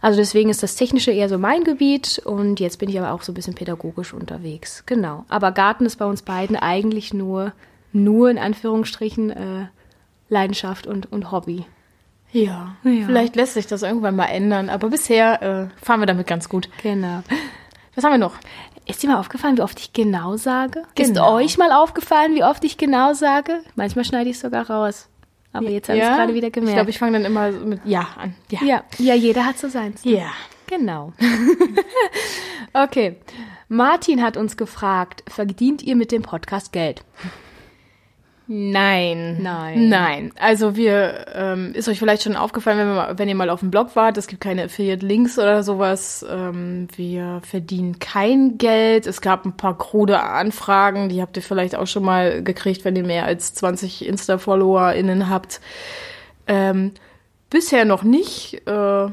Also 0.00 0.18
deswegen 0.18 0.50
ist 0.50 0.62
das 0.62 0.76
Technische 0.76 1.10
eher 1.10 1.28
so 1.28 1.36
mein 1.36 1.64
Gebiet 1.64 2.22
und 2.24 2.60
jetzt 2.60 2.78
bin 2.78 2.88
ich 2.88 2.98
aber 3.00 3.10
auch 3.10 3.22
so 3.22 3.32
ein 3.32 3.34
bisschen 3.34 3.56
pädagogisch 3.56 4.14
unterwegs. 4.14 4.84
Genau. 4.86 5.24
Aber 5.30 5.50
Garten 5.50 5.84
ist 5.84 5.96
bei 5.96 6.06
uns 6.06 6.22
beiden 6.22 6.54
eigentlich 6.54 7.12
nur, 7.12 7.54
nur 7.92 8.30
in 8.30 8.38
Anführungsstrichen 8.38 9.30
äh, 9.30 9.66
Leidenschaft 10.28 10.86
und, 10.86 11.10
und 11.10 11.32
Hobby. 11.32 11.66
Ja, 12.32 12.76
ja, 12.82 13.06
vielleicht 13.06 13.36
lässt 13.36 13.54
sich 13.54 13.66
das 13.66 13.82
irgendwann 13.82 14.16
mal 14.16 14.26
ändern, 14.26 14.70
aber 14.70 14.88
bisher 14.88 15.42
äh, 15.42 15.84
fahren 15.84 16.00
wir 16.00 16.06
damit 16.06 16.26
ganz 16.26 16.48
gut. 16.48 16.68
Genau. 16.82 17.22
Was 17.94 18.04
haben 18.04 18.12
wir 18.12 18.18
noch? 18.18 18.36
Ist 18.86 19.02
dir 19.02 19.08
mal 19.10 19.20
aufgefallen, 19.20 19.58
wie 19.58 19.62
oft 19.62 19.78
ich 19.78 19.92
genau 19.92 20.36
sage? 20.36 20.82
Genau. 20.94 21.38
Ist 21.38 21.44
euch 21.44 21.58
mal 21.58 21.72
aufgefallen, 21.72 22.34
wie 22.34 22.42
oft 22.42 22.64
ich 22.64 22.78
genau 22.78 23.12
sage? 23.12 23.60
Manchmal 23.76 24.04
schneide 24.04 24.30
ich 24.30 24.36
es 24.36 24.42
sogar 24.42 24.68
raus. 24.68 25.08
Aber 25.52 25.68
jetzt 25.68 25.88
habe 25.88 25.98
ich 25.98 26.04
es 26.04 26.10
gerade 26.10 26.34
wieder 26.34 26.50
gemerkt. 26.50 26.70
Ich 26.70 26.76
glaube, 26.76 26.90
ich 26.90 26.98
fange 26.98 27.12
dann 27.12 27.24
immer 27.26 27.50
mit 27.50 27.80
Ja 27.84 28.08
an. 28.16 28.34
Ja, 28.50 28.60
ja, 28.64 28.84
ja 28.98 29.14
jeder 29.14 29.44
hat 29.44 29.58
so 29.58 29.68
seins. 29.68 30.02
Ja. 30.04 30.30
Genau. 30.66 31.12
okay. 32.72 33.16
Martin 33.68 34.22
hat 34.22 34.38
uns 34.38 34.56
gefragt, 34.56 35.22
verdient 35.28 35.82
ihr 35.82 35.96
mit 35.96 36.10
dem 36.10 36.22
Podcast 36.22 36.72
Geld? 36.72 37.04
Nein. 38.48 39.38
Nein. 39.40 39.88
Nein. 39.88 40.32
Also 40.38 40.74
wir, 40.74 41.26
ähm, 41.34 41.72
ist 41.74 41.88
euch 41.88 41.98
vielleicht 41.98 42.22
schon 42.22 42.36
aufgefallen, 42.36 42.78
wenn, 42.78 42.88
wir, 42.88 43.18
wenn 43.18 43.28
ihr 43.28 43.34
mal 43.34 43.50
auf 43.50 43.60
dem 43.60 43.70
Blog 43.70 43.94
wart, 43.94 44.18
es 44.18 44.26
gibt 44.26 44.40
keine 44.40 44.64
Affiliate-Links 44.64 45.38
oder 45.38 45.62
sowas. 45.62 46.26
Ähm, 46.28 46.88
wir 46.96 47.40
verdienen 47.48 47.98
kein 47.98 48.58
Geld. 48.58 49.06
Es 49.06 49.20
gab 49.20 49.44
ein 49.46 49.56
paar 49.56 49.78
krude 49.78 50.20
Anfragen, 50.20 51.08
die 51.08 51.22
habt 51.22 51.36
ihr 51.36 51.42
vielleicht 51.42 51.76
auch 51.76 51.86
schon 51.86 52.04
mal 52.04 52.42
gekriegt, 52.42 52.84
wenn 52.84 52.96
ihr 52.96 53.04
mehr 53.04 53.26
als 53.26 53.54
20 53.54 54.06
Insta-FollowerInnen 54.06 55.28
habt. 55.28 55.60
Ähm, 56.46 56.92
bisher 57.48 57.84
noch 57.84 58.02
nicht. 58.02 58.66
Äh, 58.66 59.08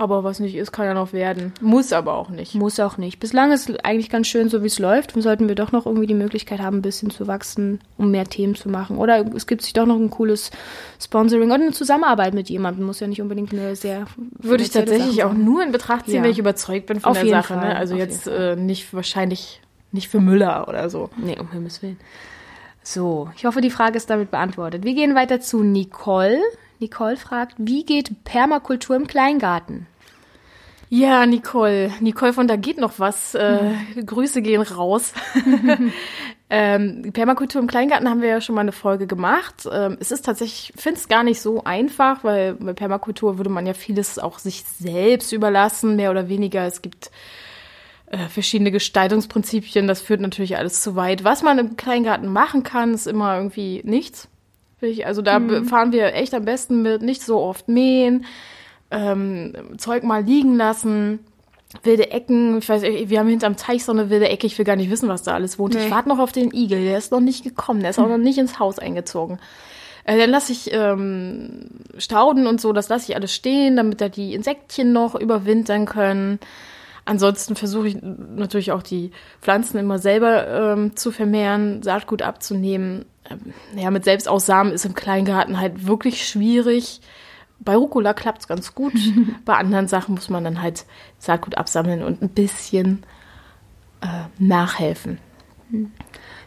aber 0.00 0.24
was 0.24 0.40
nicht 0.40 0.54
ist, 0.54 0.72
kann 0.72 0.86
ja 0.86 0.94
noch 0.94 1.12
werden. 1.12 1.52
Muss 1.60 1.92
aber 1.92 2.14
auch 2.14 2.30
nicht. 2.30 2.54
Muss 2.54 2.80
auch 2.80 2.96
nicht. 2.96 3.20
Bislang 3.20 3.52
ist 3.52 3.68
es 3.68 3.78
eigentlich 3.80 4.08
ganz 4.08 4.28
schön, 4.28 4.48
so 4.48 4.62
wie 4.62 4.66
es 4.68 4.78
läuft. 4.78 5.12
Sollten 5.14 5.46
wir 5.46 5.54
doch 5.54 5.72
noch 5.72 5.84
irgendwie 5.84 6.06
die 6.06 6.14
Möglichkeit 6.14 6.60
haben, 6.60 6.78
ein 6.78 6.82
bisschen 6.82 7.10
zu 7.10 7.26
wachsen, 7.26 7.80
um 7.98 8.10
mehr 8.10 8.24
Themen 8.24 8.54
zu 8.54 8.70
machen. 8.70 8.96
Oder 8.96 9.26
es 9.36 9.46
gibt 9.46 9.60
sich 9.60 9.74
doch 9.74 9.84
noch 9.84 9.96
ein 9.96 10.08
cooles 10.08 10.50
Sponsoring 10.98 11.50
oder 11.50 11.62
eine 11.62 11.72
Zusammenarbeit 11.72 12.32
mit 12.32 12.48
jemandem. 12.48 12.86
Muss 12.86 13.00
ja 13.00 13.06
nicht 13.06 13.20
unbedingt 13.20 13.52
eine 13.52 13.76
sehr. 13.76 14.06
Würde 14.38 14.64
ich 14.64 14.70
tatsächlich 14.70 15.22
auch 15.22 15.34
nur 15.34 15.62
in 15.62 15.70
Betracht 15.70 16.06
ziehen, 16.06 16.16
ja. 16.16 16.22
wenn 16.22 16.30
ich 16.30 16.38
überzeugt 16.38 16.86
bin 16.86 16.98
von 17.00 17.10
Auf 17.10 17.20
der 17.20 17.28
Sache. 17.28 17.54
Ne? 17.56 17.76
Also 17.76 17.94
Auf 17.94 18.00
jetzt 18.00 18.26
äh, 18.26 18.56
nicht 18.56 18.94
wahrscheinlich 18.94 19.60
nicht 19.92 20.08
für 20.08 20.20
Müller 20.20 20.66
oder 20.66 20.88
so. 20.88 21.10
Nee, 21.18 21.38
um 21.38 21.50
Himmels 21.52 21.82
Willen. 21.82 21.98
So, 22.82 23.28
ich 23.36 23.44
hoffe, 23.44 23.60
die 23.60 23.70
Frage 23.70 23.98
ist 23.98 24.08
damit 24.08 24.30
beantwortet. 24.30 24.84
Wir 24.84 24.94
gehen 24.94 25.14
weiter 25.14 25.40
zu 25.40 25.62
Nicole. 25.62 26.40
Nicole 26.80 27.16
fragt, 27.16 27.54
wie 27.58 27.84
geht 27.84 28.24
Permakultur 28.24 28.96
im 28.96 29.06
Kleingarten? 29.06 29.86
Ja, 30.92 31.24
Nicole. 31.24 31.92
Nicole 32.00 32.32
von 32.32 32.48
da 32.48 32.56
geht 32.56 32.78
noch 32.78 32.98
was. 32.98 33.36
Äh, 33.36 33.74
mhm. 33.94 34.06
Grüße 34.06 34.42
gehen 34.42 34.60
raus. 34.60 35.12
ähm, 36.50 37.12
Permakultur 37.12 37.60
im 37.60 37.68
Kleingarten 37.68 38.08
haben 38.08 38.22
wir 38.22 38.28
ja 38.28 38.40
schon 38.40 38.56
mal 38.56 38.62
eine 38.62 38.72
Folge 38.72 39.06
gemacht. 39.06 39.68
Ähm, 39.70 39.98
es 40.00 40.10
ist 40.10 40.24
tatsächlich, 40.24 40.72
ich 40.74 40.82
finde 40.82 40.98
es 40.98 41.06
gar 41.06 41.22
nicht 41.22 41.40
so 41.40 41.62
einfach, 41.62 42.24
weil 42.24 42.54
bei 42.54 42.72
Permakultur 42.72 43.38
würde 43.38 43.50
man 43.50 43.66
ja 43.66 43.74
vieles 43.74 44.18
auch 44.18 44.40
sich 44.40 44.64
selbst 44.64 45.32
überlassen, 45.32 45.94
mehr 45.94 46.10
oder 46.10 46.28
weniger. 46.28 46.66
Es 46.66 46.82
gibt 46.82 47.12
äh, 48.06 48.26
verschiedene 48.26 48.72
Gestaltungsprinzipien. 48.72 49.86
Das 49.86 50.00
führt 50.00 50.20
natürlich 50.20 50.56
alles 50.56 50.80
zu 50.82 50.96
weit. 50.96 51.22
Was 51.22 51.42
man 51.42 51.58
im 51.58 51.76
Kleingarten 51.76 52.26
machen 52.26 52.62
kann, 52.62 52.94
ist 52.94 53.06
immer 53.06 53.36
irgendwie 53.36 53.82
nichts. 53.84 54.29
Also 55.04 55.22
da 55.22 55.38
mhm. 55.38 55.66
fahren 55.66 55.92
wir 55.92 56.14
echt 56.14 56.34
am 56.34 56.44
besten 56.44 56.82
mit 56.82 57.02
nicht 57.02 57.22
so 57.22 57.40
oft 57.40 57.68
mähen 57.68 58.24
ähm, 58.90 59.52
Zeug 59.78 60.02
mal 60.02 60.22
liegen 60.24 60.56
lassen. 60.56 61.20
Wilde 61.84 62.10
Ecken, 62.10 62.58
ich 62.58 62.68
weiß, 62.68 62.82
wir 62.82 63.18
haben 63.20 63.28
hinterm 63.28 63.56
Teich 63.56 63.84
so 63.84 63.92
eine 63.92 64.10
wilde 64.10 64.28
Ecke, 64.28 64.46
ich 64.46 64.58
will 64.58 64.64
gar 64.64 64.74
nicht 64.74 64.90
wissen, 64.90 65.08
was 65.08 65.22
da 65.22 65.34
alles 65.34 65.56
wohnt. 65.56 65.74
Nee. 65.74 65.84
Ich 65.84 65.90
warte 65.90 66.08
noch 66.08 66.18
auf 66.18 66.32
den 66.32 66.52
Igel, 66.52 66.82
der 66.82 66.98
ist 66.98 67.12
noch 67.12 67.20
nicht 67.20 67.44
gekommen, 67.44 67.80
der 67.80 67.90
ist 67.90 68.00
auch 68.00 68.08
noch 68.08 68.18
nicht 68.18 68.38
ins 68.38 68.58
Haus 68.58 68.80
eingezogen. 68.80 69.38
Äh, 70.04 70.18
dann 70.18 70.30
lasse 70.30 70.50
ich 70.50 70.72
ähm, 70.72 71.68
Stauden 71.96 72.48
und 72.48 72.60
so, 72.60 72.72
das 72.72 72.88
lasse 72.88 73.10
ich 73.10 73.16
alles 73.16 73.32
stehen, 73.32 73.76
damit 73.76 74.00
da 74.00 74.08
die 74.08 74.34
Insektchen 74.34 74.92
noch 74.92 75.14
überwintern 75.14 75.86
können. 75.86 76.40
Ansonsten 77.04 77.54
versuche 77.54 77.88
ich 77.88 77.98
natürlich 78.02 78.72
auch 78.72 78.82
die 78.82 79.12
Pflanzen 79.40 79.78
immer 79.78 79.98
selber 79.98 80.48
ähm, 80.48 80.96
zu 80.96 81.12
vermehren, 81.12 81.82
Saatgut 81.82 82.22
abzunehmen. 82.22 83.04
Ähm, 83.30 83.54
ja, 83.76 83.90
mit 83.90 84.04
Selbstaussamen 84.04 84.72
ist 84.72 84.84
im 84.84 84.94
Kleingarten 84.94 85.60
halt 85.60 85.86
wirklich 85.86 86.26
schwierig. 86.26 87.00
Bei 87.58 87.76
Rucola 87.76 88.14
klappt 88.14 88.42
es 88.42 88.48
ganz 88.48 88.74
gut. 88.74 88.94
Bei 89.44 89.54
anderen 89.54 89.88
Sachen 89.88 90.14
muss 90.14 90.28
man 90.28 90.44
dann 90.44 90.62
halt 90.62 90.84
Saatgut 91.18 91.56
absammeln 91.56 92.02
und 92.02 92.22
ein 92.22 92.30
bisschen 92.30 93.04
äh, 94.00 94.06
nachhelfen. 94.38 95.18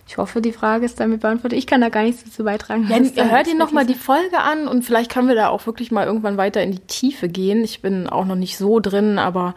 Ich 0.08 0.18
hoffe, 0.18 0.42
die 0.42 0.52
Frage 0.52 0.86
ist 0.86 1.00
damit 1.00 1.22
beantwortet. 1.22 1.58
Ich 1.58 1.68
kann 1.68 1.82
da 1.82 1.90
gar 1.90 2.04
nichts 2.04 2.24
dazu 2.24 2.44
beitragen. 2.44 2.88
Ja, 2.90 2.98
ja 2.98 3.25
hört 3.25 3.48
ihr 3.48 3.56
nochmal 3.56 3.86
die 3.86 3.94
Folge 3.94 4.40
an 4.40 4.68
und 4.68 4.84
vielleicht 4.84 5.12
können 5.12 5.28
wir 5.28 5.36
da 5.36 5.48
auch 5.48 5.66
wirklich 5.66 5.92
mal 5.92 6.06
irgendwann 6.06 6.38
weiter 6.38 6.62
in 6.62 6.72
die 6.72 6.80
Tiefe 6.80 7.30
gehen. 7.30 7.63
Ich 7.63 7.82
bin 7.82 8.08
auch 8.08 8.25
noch 8.25 8.36
nicht 8.36 8.58
so 8.58 8.80
drin, 8.80 9.18
aber 9.18 9.56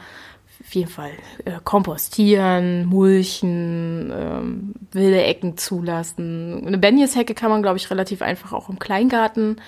auf 0.67 0.75
jeden 0.75 0.91
Fall 0.91 1.13
äh, 1.45 1.61
kompostieren, 1.63 2.87
mulchen, 2.87 4.13
ähm, 4.13 4.75
wilde 4.91 5.23
Ecken 5.23 5.57
zulassen. 5.57 6.67
Eine 6.67 6.79
Benjeshecke 6.79 7.35
kann 7.35 7.51
man, 7.51 7.63
glaube 7.63 7.77
ich, 7.77 7.89
relativ 7.89 8.21
einfach 8.21 8.53
auch 8.53 8.69
im 8.69 8.81
Kleingarten 8.81 9.61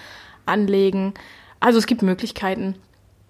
anlegen. 0.44 1.14
Also 1.60 1.78
es 1.78 1.86
gibt 1.86 2.02
Möglichkeiten. 2.02 2.74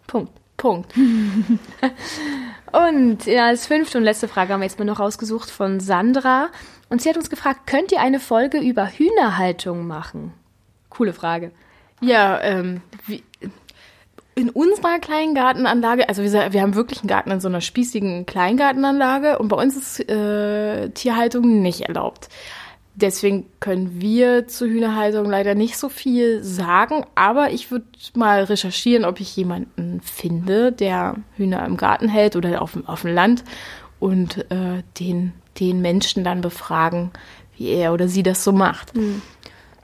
Punkt. 0.06 0.32
Punkt. 0.56 0.94
und 2.72 3.26
ja, 3.26 3.46
als 3.46 3.66
fünfte 3.66 3.98
und 3.98 4.04
letzte 4.04 4.28
Frage 4.28 4.54
haben 4.54 4.60
wir 4.60 4.66
jetzt 4.66 4.78
mal 4.78 4.86
noch 4.86 4.98
rausgesucht 4.98 5.50
von 5.50 5.78
Sandra. 5.78 6.48
Und 6.88 7.02
sie 7.02 7.10
hat 7.10 7.18
uns 7.18 7.28
gefragt, 7.28 7.66
könnt 7.66 7.92
ihr 7.92 8.00
eine 8.00 8.18
Folge 8.18 8.58
über 8.60 8.86
Hühnerhaltung 8.86 9.86
machen? 9.86 10.32
Coole 10.88 11.12
Frage. 11.12 11.52
Ja, 12.00 12.40
ähm, 12.40 12.80
wie, 13.06 13.22
in 14.38 14.50
unserer 14.50 15.00
Kleingartenanlage, 15.00 16.08
also 16.08 16.22
wir, 16.22 16.52
wir 16.52 16.62
haben 16.62 16.76
wirklich 16.76 17.00
einen 17.00 17.08
Garten 17.08 17.32
in 17.32 17.40
so 17.40 17.48
einer 17.48 17.60
spießigen 17.60 18.24
Kleingartenanlage 18.24 19.38
und 19.40 19.48
bei 19.48 19.56
uns 19.56 19.76
ist 19.76 20.08
äh, 20.08 20.90
Tierhaltung 20.90 21.60
nicht 21.60 21.82
erlaubt. 21.82 22.28
Deswegen 22.94 23.46
können 23.58 24.00
wir 24.00 24.46
zur 24.46 24.68
Hühnerhaltung 24.68 25.26
leider 25.26 25.56
nicht 25.56 25.76
so 25.76 25.88
viel 25.88 26.42
sagen, 26.44 27.04
aber 27.16 27.50
ich 27.50 27.72
würde 27.72 27.86
mal 28.14 28.44
recherchieren, 28.44 29.04
ob 29.04 29.18
ich 29.18 29.36
jemanden 29.36 30.00
finde, 30.02 30.70
der 30.70 31.16
Hühner 31.36 31.64
im 31.66 31.76
Garten 31.76 32.08
hält 32.08 32.36
oder 32.36 32.62
auf, 32.62 32.78
auf 32.86 33.02
dem 33.02 33.14
Land 33.14 33.42
und 33.98 34.50
äh, 34.52 34.82
den, 35.00 35.32
den 35.58 35.80
Menschen 35.80 36.22
dann 36.22 36.42
befragen, 36.42 37.10
wie 37.56 37.70
er 37.70 37.92
oder 37.92 38.06
sie 38.06 38.22
das 38.22 38.44
so 38.44 38.52
macht. 38.52 38.94
Hm. 38.94 39.20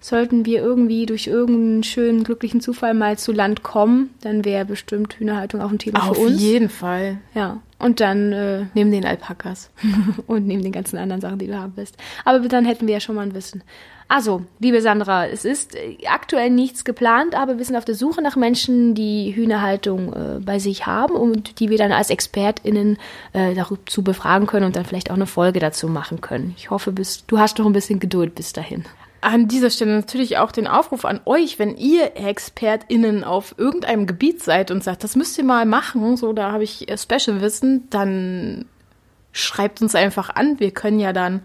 Sollten 0.04 0.44
wir 0.44 0.60
irgendwie 0.60 1.06
durch 1.06 1.28
irgendeinen 1.28 1.82
schönen, 1.82 2.24
glücklichen 2.24 2.60
Zufall 2.60 2.92
mal 2.92 3.16
zu 3.16 3.32
Land 3.32 3.62
kommen, 3.62 4.10
dann 4.20 4.44
wäre 4.44 4.66
bestimmt 4.66 5.14
Hühnerhaltung 5.18 5.62
auch 5.62 5.70
ein 5.70 5.78
Thema 5.78 6.10
Auf 6.10 6.18
für 6.18 6.24
uns. 6.24 6.34
Auf 6.34 6.40
jeden 6.42 6.68
Fall. 6.68 7.16
Ja. 7.34 7.62
Und 7.78 8.00
dann 8.00 8.30
äh, 8.34 8.66
neben 8.74 8.90
den 8.90 9.06
Alpakas 9.06 9.70
und 10.26 10.46
neben 10.46 10.62
den 10.62 10.72
ganzen 10.72 10.98
anderen 10.98 11.22
Sachen, 11.22 11.38
die 11.38 11.46
du 11.46 11.58
haben 11.58 11.72
willst. 11.76 11.96
Aber 12.26 12.38
dann 12.40 12.66
hätten 12.66 12.86
wir 12.86 12.92
ja 12.92 13.00
schon 13.00 13.14
mal 13.14 13.22
ein 13.22 13.32
Wissen. 13.32 13.64
Also, 14.06 14.42
liebe 14.58 14.82
Sandra, 14.82 15.26
es 15.26 15.46
ist 15.46 15.74
äh, 15.74 15.96
aktuell 16.06 16.50
nichts 16.50 16.84
geplant, 16.84 17.34
aber 17.34 17.56
wir 17.56 17.64
sind 17.64 17.76
auf 17.76 17.86
der 17.86 17.94
Suche 17.94 18.20
nach 18.20 18.36
Menschen, 18.36 18.94
die 18.94 19.34
Hühnerhaltung 19.34 20.12
äh, 20.12 20.38
bei 20.38 20.58
sich 20.58 20.84
haben 20.84 21.14
und 21.14 21.60
die 21.60 21.70
wir 21.70 21.78
dann 21.78 21.92
als 21.92 22.10
ExpertInnen 22.10 22.98
äh, 23.32 23.54
dazu 23.54 24.02
befragen 24.02 24.46
können 24.46 24.66
und 24.66 24.76
dann 24.76 24.84
vielleicht 24.84 25.10
auch 25.10 25.14
eine 25.14 25.24
Folge 25.24 25.60
dazu 25.60 25.88
machen 25.88 26.20
können. 26.20 26.52
Ich 26.58 26.68
hoffe, 26.68 26.92
bis, 26.92 27.24
du 27.24 27.38
hast 27.38 27.58
noch 27.58 27.64
ein 27.64 27.72
bisschen 27.72 28.00
Geduld 28.00 28.34
bis 28.34 28.52
dahin 28.52 28.84
an 29.24 29.48
dieser 29.48 29.70
Stelle 29.70 29.94
natürlich 29.94 30.38
auch 30.38 30.52
den 30.52 30.66
Aufruf 30.66 31.04
an 31.04 31.20
euch, 31.24 31.58
wenn 31.58 31.76
ihr 31.76 32.12
ExpertInnen 32.16 33.24
auf 33.24 33.54
irgendeinem 33.56 34.06
Gebiet 34.06 34.42
seid 34.42 34.70
und 34.70 34.84
sagt, 34.84 35.02
das 35.02 35.16
müsst 35.16 35.38
ihr 35.38 35.44
mal 35.44 35.64
machen, 35.64 36.16
so 36.16 36.32
da 36.32 36.52
habe 36.52 36.64
ich 36.64 36.88
äh, 36.88 36.98
Special-Wissen, 36.98 37.88
dann 37.88 38.66
schreibt 39.32 39.80
uns 39.80 39.94
einfach 39.94 40.30
an. 40.30 40.60
Wir 40.60 40.70
können 40.72 41.00
ja 41.00 41.12
dann 41.12 41.44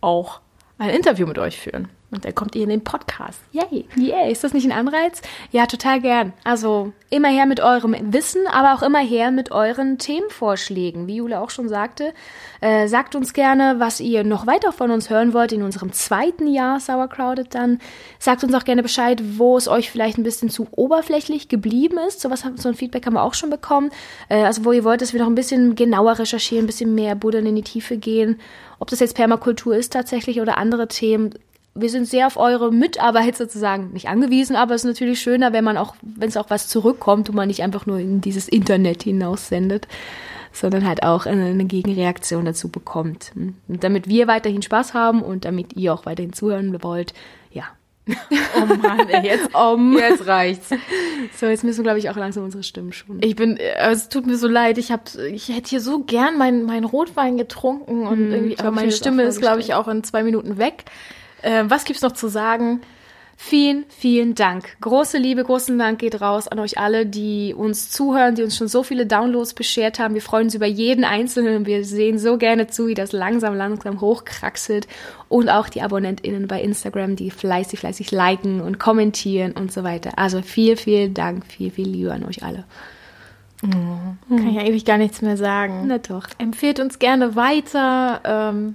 auch 0.00 0.40
ein 0.78 0.90
Interview 0.90 1.26
mit 1.26 1.38
euch 1.38 1.58
führen. 1.58 1.88
Und 2.14 2.24
dann 2.24 2.34
kommt 2.34 2.54
ihr 2.54 2.62
in 2.62 2.68
den 2.68 2.84
Podcast. 2.84 3.40
Yay, 3.50 3.86
yay. 3.96 4.30
Ist 4.30 4.44
das 4.44 4.54
nicht 4.54 4.64
ein 4.64 4.72
Anreiz? 4.72 5.20
Ja, 5.50 5.66
total 5.66 6.00
gern. 6.00 6.32
Also 6.44 6.92
immer 7.10 7.28
her 7.28 7.46
mit 7.46 7.60
eurem 7.60 7.94
Wissen, 8.12 8.46
aber 8.46 8.74
auch 8.74 8.82
immer 8.82 9.00
her 9.00 9.32
mit 9.32 9.50
euren 9.50 9.98
Themenvorschlägen. 9.98 11.06
Wie 11.08 11.16
Jule 11.16 11.40
auch 11.40 11.50
schon 11.50 11.68
sagte, 11.68 12.14
äh, 12.60 12.86
sagt 12.86 13.16
uns 13.16 13.32
gerne, 13.32 13.76
was 13.78 14.00
ihr 14.00 14.22
noch 14.22 14.46
weiter 14.46 14.72
von 14.72 14.90
uns 14.92 15.10
hören 15.10 15.34
wollt 15.34 15.52
in 15.52 15.62
unserem 15.62 15.92
zweiten 15.92 16.46
Jahr 16.46 16.78
Sauercrowded 16.78 17.54
dann. 17.54 17.80
Sagt 18.18 18.44
uns 18.44 18.54
auch 18.54 18.64
gerne 18.64 18.82
Bescheid, 18.82 19.20
wo 19.38 19.56
es 19.56 19.66
euch 19.66 19.90
vielleicht 19.90 20.18
ein 20.18 20.24
bisschen 20.24 20.50
zu 20.50 20.68
oberflächlich 20.70 21.48
geblieben 21.48 21.98
ist. 22.06 22.20
So, 22.20 22.30
was, 22.30 22.44
so 22.56 22.68
ein 22.68 22.74
Feedback 22.74 23.06
haben 23.06 23.14
wir 23.14 23.22
auch 23.22 23.34
schon 23.34 23.50
bekommen. 23.50 23.90
Äh, 24.28 24.44
also 24.44 24.64
wo 24.64 24.72
ihr 24.72 24.84
wollt, 24.84 25.02
dass 25.02 25.12
wir 25.12 25.20
noch 25.20 25.28
ein 25.28 25.34
bisschen 25.34 25.74
genauer 25.74 26.18
recherchieren, 26.18 26.64
ein 26.64 26.68
bisschen 26.68 26.94
mehr 26.94 27.16
buddeln 27.16 27.46
in 27.46 27.56
die 27.56 27.62
Tiefe 27.62 27.96
gehen. 27.96 28.40
Ob 28.78 28.90
das 28.90 29.00
jetzt 29.00 29.16
Permakultur 29.16 29.76
ist 29.76 29.92
tatsächlich 29.92 30.40
oder 30.40 30.58
andere 30.58 30.88
Themen, 30.88 31.34
wir 31.74 31.90
sind 31.90 32.06
sehr 32.06 32.26
auf 32.26 32.36
eure 32.36 32.72
Mitarbeit 32.72 33.36
sozusagen 33.36 33.92
nicht 33.92 34.08
angewiesen, 34.08 34.54
aber 34.54 34.74
es 34.74 34.82
ist 34.82 34.88
natürlich 34.88 35.20
schöner, 35.20 35.52
wenn 35.52 35.64
man 35.64 35.76
auch, 35.76 35.96
wenn 36.02 36.28
es 36.28 36.36
auch 36.36 36.50
was 36.50 36.68
zurückkommt 36.68 37.28
und 37.28 37.34
man 37.34 37.48
nicht 37.48 37.62
einfach 37.62 37.86
nur 37.86 37.98
in 37.98 38.20
dieses 38.20 38.48
Internet 38.48 39.02
hinaus 39.02 39.48
sendet, 39.48 39.88
sondern 40.52 40.86
halt 40.86 41.02
auch 41.02 41.26
eine 41.26 41.64
Gegenreaktion 41.64 42.44
dazu 42.44 42.68
bekommt. 42.68 43.32
Und 43.34 43.82
damit 43.82 44.08
wir 44.08 44.28
weiterhin 44.28 44.62
Spaß 44.62 44.94
haben 44.94 45.20
und 45.20 45.44
damit 45.44 45.74
ihr 45.74 45.92
auch 45.92 46.06
weiterhin 46.06 46.32
zuhören 46.32 46.82
wollt, 46.82 47.12
ja. 47.50 47.64
Oh 48.56 48.66
Mann, 48.76 49.08
ey, 49.08 49.26
jetzt, 49.26 49.52
um. 49.54 49.98
jetzt 49.98 50.28
reicht's. 50.28 50.70
So, 51.36 51.46
jetzt 51.46 51.64
müssen, 51.64 51.82
glaube 51.82 51.98
ich, 51.98 52.08
auch 52.08 52.16
langsam 52.16 52.44
unsere 52.44 52.62
Stimmen 52.62 52.92
schon. 52.92 53.18
Ich 53.20 53.34
bin, 53.34 53.56
äh, 53.56 53.90
es 53.90 54.08
tut 54.08 54.26
mir 54.26 54.36
so 54.36 54.46
leid, 54.46 54.78
ich 54.78 54.92
hab, 54.92 55.12
ich 55.16 55.48
hätte 55.48 55.70
hier 55.70 55.80
so 55.80 56.04
gern 56.04 56.38
meinen 56.38 56.66
mein 56.66 56.84
Rotwein 56.84 57.36
getrunken 57.36 58.06
und 58.06 58.28
mm, 58.28 58.32
irgendwie, 58.32 58.58
aber 58.58 58.70
meine 58.70 58.92
Stimme 58.92 59.24
ist, 59.24 59.40
glaube 59.40 59.60
ich, 59.60 59.74
auch 59.74 59.88
in 59.88 60.04
zwei 60.04 60.22
Minuten 60.22 60.58
weg. 60.58 60.84
Äh, 61.44 61.64
was 61.68 61.84
gibt's 61.84 62.02
noch 62.02 62.12
zu 62.12 62.28
sagen? 62.28 62.80
Vielen, 63.36 63.84
vielen 63.88 64.34
Dank. 64.36 64.76
Große 64.80 65.18
Liebe, 65.18 65.42
großen 65.42 65.76
Dank 65.76 65.98
geht 65.98 66.20
raus 66.20 66.46
an 66.46 66.60
euch 66.60 66.78
alle, 66.78 67.04
die 67.04 67.52
uns 67.52 67.90
zuhören, 67.90 68.36
die 68.36 68.44
uns 68.44 68.56
schon 68.56 68.68
so 68.68 68.84
viele 68.84 69.06
Downloads 69.06 69.54
beschert 69.54 69.98
haben. 69.98 70.14
Wir 70.14 70.22
freuen 70.22 70.44
uns 70.44 70.54
über 70.54 70.66
jeden 70.66 71.04
Einzelnen 71.04 71.56
und 71.56 71.66
wir 71.66 71.84
sehen 71.84 72.18
so 72.18 72.38
gerne 72.38 72.68
zu, 72.68 72.86
wie 72.86 72.94
das 72.94 73.10
langsam, 73.10 73.56
langsam 73.56 74.00
hochkraxelt. 74.00 74.86
Und 75.28 75.48
auch 75.48 75.68
die 75.68 75.82
AbonnentInnen 75.82 76.46
bei 76.46 76.62
Instagram, 76.62 77.16
die 77.16 77.32
fleißig, 77.32 77.80
fleißig 77.80 78.12
liken 78.12 78.60
und 78.60 78.78
kommentieren 78.78 79.52
und 79.52 79.72
so 79.72 79.82
weiter. 79.82 80.12
Also 80.16 80.40
viel, 80.40 80.76
vielen 80.76 81.12
Dank, 81.12 81.44
viel, 81.44 81.72
viel 81.72 81.88
Liebe 81.88 82.12
an 82.12 82.24
euch 82.24 82.44
alle. 82.44 82.64
Oh, 83.64 84.36
kann 84.36 84.48
ich 84.48 84.58
eigentlich 84.58 84.84
gar 84.84 84.98
nichts 84.98 85.22
mehr 85.22 85.36
sagen. 85.36 85.84
Na 85.86 85.98
doch. 85.98 86.28
Empfehlt 86.38 86.78
uns 86.78 86.98
gerne 87.00 87.34
weiter. 87.34 88.20
Ähm 88.24 88.74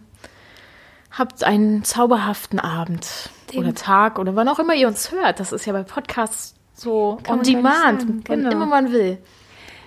habt 1.12 1.44
einen 1.44 1.84
zauberhaften 1.84 2.60
Abend 2.60 3.30
Den 3.52 3.60
oder 3.60 3.74
Tag 3.74 4.20
oder 4.20 4.36
wann 4.36 4.48
auch 4.48 4.60
immer 4.60 4.76
ihr 4.76 4.88
uns 4.88 5.12
hört. 5.12 5.40
Das 5.40 5.52
ist 5.52 5.66
ja 5.66 5.74
bei 5.74 5.84
Podcasts 5.84 6.56
so 6.74 7.18
Kann 7.24 7.40
on 7.40 7.44
demand, 7.44 8.06
wann 8.28 8.44
genau. 8.44 8.52
immer 8.52 8.66
man 8.66 8.92
will. 8.92 9.18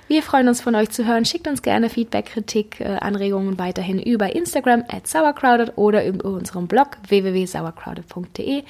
Wir 0.09 0.23
freuen 0.23 0.47
uns 0.49 0.61
von 0.61 0.75
euch 0.75 0.91
zu 0.91 1.07
hören. 1.07 1.25
Schickt 1.25 1.49
uns 1.49 1.63
gerne 1.63 1.89
Feedback, 1.89 2.27
Kritik, 2.27 2.81
äh, 2.81 2.99
Anregungen 3.01 3.59
weiterhin 3.59 3.99
über 3.99 4.35
Instagram 4.37 4.85
at 4.89 5.07
sauercrowded 5.07 5.73
oder 5.77 6.05
über 6.05 6.29
unserem 6.29 6.67
Blog 6.67 6.99
www.sauercrowded.de. 7.09 8.65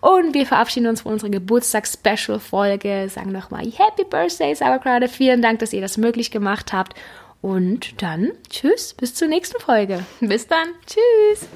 Und 0.00 0.32
wir 0.32 0.46
verabschieden 0.46 0.86
uns 0.86 1.02
von 1.02 1.12
unserer 1.12 1.28
Geburtstags-Special-Folge. 1.28 3.10
Sagen 3.10 3.32
nochmal 3.32 3.64
Happy 3.64 4.04
Birthday, 4.08 4.54
Sauercrowded. 4.54 5.10
Vielen 5.10 5.42
Dank, 5.42 5.58
dass 5.58 5.74
ihr 5.74 5.82
das 5.82 5.98
möglich 5.98 6.30
gemacht 6.30 6.72
habt. 6.72 6.94
Und 7.42 8.02
dann 8.02 8.32
tschüss, 8.48 8.94
bis 8.94 9.14
zur 9.14 9.28
nächsten 9.28 9.60
Folge. 9.60 10.04
Bis 10.20 10.46
dann. 10.46 10.68
Tschüss. 10.86 11.48